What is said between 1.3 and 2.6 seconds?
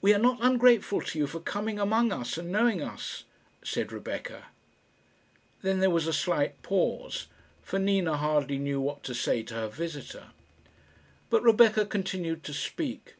coming among us and